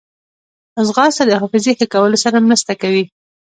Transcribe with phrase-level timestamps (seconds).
[0.87, 3.03] ځغاسته د حافظې ښه کولو سره مرسته کوي